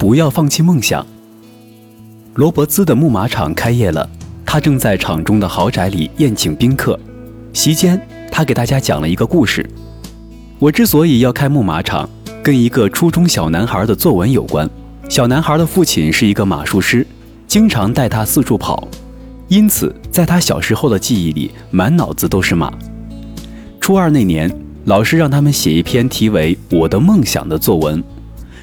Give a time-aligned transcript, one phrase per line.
[0.00, 1.06] 不要放弃梦想。
[2.32, 4.08] 罗伯兹的木马场开业了，
[4.46, 6.98] 他正在场中的豪宅里宴请宾客。
[7.52, 8.00] 席间，
[8.32, 9.68] 他给大家讲了一个故事。
[10.58, 12.08] 我之所以要开木马场，
[12.42, 14.66] 跟一个初中小男孩的作文有关。
[15.06, 17.06] 小男孩的父亲是一个马术师，
[17.46, 18.88] 经常带他四处跑，
[19.48, 22.72] 因此在他小时候的记忆里，满脑子都是马。
[23.78, 24.50] 初二那年，
[24.86, 28.02] 老师让他们写一篇题为《我的梦想》的作文。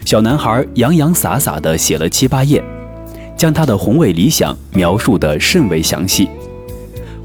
[0.07, 2.63] 小男孩洋洋洒洒地写了七八页，
[3.35, 6.29] 将他的宏伟理想描述得甚为详细。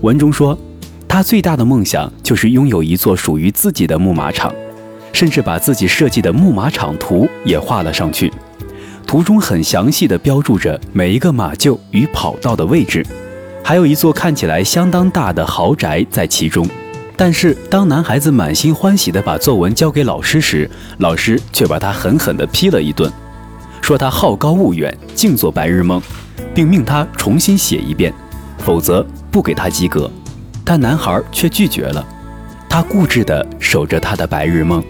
[0.01, 0.59] 文中说，
[1.07, 4.53] 他最大的梦想就是拥有一座属于自己的木马场，
[5.13, 8.33] 甚至把自己设计的木马场图也画了上去。
[9.07, 13.07] 图中很详细地标注着每一个马厩与跑道的位置，
[13.63, 16.67] 还有一座看起来相当大的豪宅在其中。
[17.16, 23.11] 但是，当男孩子满心欢喜地把作文交给老师时，老师却把他狠狠地批了一顿，
[23.80, 26.01] 说他好高骛远，净做白日梦，
[26.55, 28.13] 并命他重新写一遍，
[28.59, 30.10] 否则不给他及格。
[30.65, 32.05] 但男孩却拒绝了，
[32.68, 34.83] 他固执地守着他的白日梦。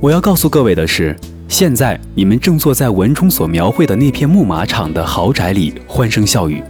[0.00, 1.16] 我要告诉各位的是。
[1.48, 6.62] 现在你们正坐在文中所描绘的那片木马场的豪宅里，欢声笑语。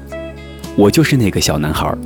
[0.75, 1.97] 我就是那个小男孩。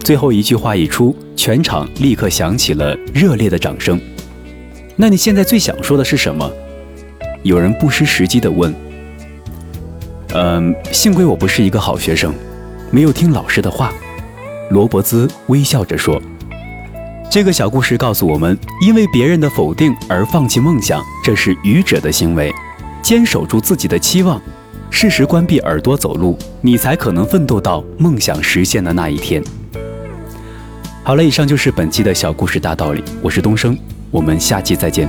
[0.00, 4.00] 最后一句话一出，全场立刻响起了热烈的掌声。
[4.96, 6.50] 那你现在最想说的是什么？
[7.42, 8.74] 有人不失时机地问。
[10.34, 12.34] 嗯，幸亏我不是一个好学生，
[12.90, 13.92] 没有听老师的话。
[14.70, 16.20] 罗伯兹微笑着说。
[17.30, 22.52] 这个小故事告诉我们：因为别人的否定而放弃梦想，这是愚者的行为。
[23.02, 24.40] 坚守住自己的期望，
[24.90, 29.42] 适时关闭耳朵走路，你才可能奋斗到梦想实现的那一天。
[31.10, 33.02] 好了，以上就是本期的小故事大道理。
[33.20, 33.76] 我是东升，
[34.12, 35.08] 我们下期再见。